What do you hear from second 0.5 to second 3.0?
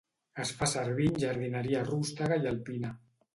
fa servir en jardineria rústega i alpina.